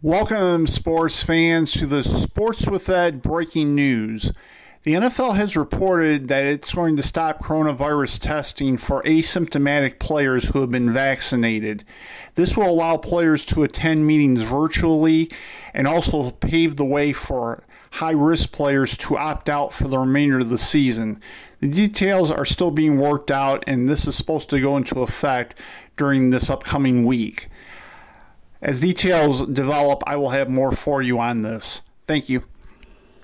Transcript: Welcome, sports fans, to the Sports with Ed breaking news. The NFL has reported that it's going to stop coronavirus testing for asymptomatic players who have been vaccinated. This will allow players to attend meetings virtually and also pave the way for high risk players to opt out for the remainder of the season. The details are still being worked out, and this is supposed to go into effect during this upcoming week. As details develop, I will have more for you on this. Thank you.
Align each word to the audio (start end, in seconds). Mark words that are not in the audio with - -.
Welcome, 0.00 0.68
sports 0.68 1.24
fans, 1.24 1.72
to 1.72 1.84
the 1.84 2.04
Sports 2.04 2.66
with 2.66 2.88
Ed 2.88 3.20
breaking 3.20 3.74
news. 3.74 4.30
The 4.84 4.92
NFL 4.92 5.34
has 5.34 5.56
reported 5.56 6.28
that 6.28 6.46
it's 6.46 6.72
going 6.72 6.96
to 6.98 7.02
stop 7.02 7.42
coronavirus 7.42 8.20
testing 8.20 8.78
for 8.78 9.02
asymptomatic 9.02 9.98
players 9.98 10.44
who 10.44 10.60
have 10.60 10.70
been 10.70 10.92
vaccinated. 10.92 11.84
This 12.36 12.56
will 12.56 12.70
allow 12.70 12.96
players 12.96 13.44
to 13.46 13.64
attend 13.64 14.06
meetings 14.06 14.44
virtually 14.44 15.32
and 15.74 15.88
also 15.88 16.30
pave 16.30 16.76
the 16.76 16.84
way 16.84 17.12
for 17.12 17.64
high 17.90 18.12
risk 18.12 18.52
players 18.52 18.96
to 18.98 19.18
opt 19.18 19.48
out 19.48 19.72
for 19.72 19.88
the 19.88 19.98
remainder 19.98 20.38
of 20.38 20.48
the 20.48 20.58
season. 20.58 21.20
The 21.58 21.66
details 21.66 22.30
are 22.30 22.44
still 22.44 22.70
being 22.70 23.00
worked 23.00 23.32
out, 23.32 23.64
and 23.66 23.88
this 23.88 24.06
is 24.06 24.14
supposed 24.14 24.48
to 24.50 24.60
go 24.60 24.76
into 24.76 25.02
effect 25.02 25.56
during 25.96 26.30
this 26.30 26.48
upcoming 26.48 27.04
week. 27.04 27.48
As 28.60 28.80
details 28.80 29.46
develop, 29.46 30.02
I 30.06 30.16
will 30.16 30.30
have 30.30 30.48
more 30.48 30.72
for 30.72 31.00
you 31.00 31.18
on 31.18 31.42
this. 31.42 31.82
Thank 32.06 32.28
you. 32.28 32.44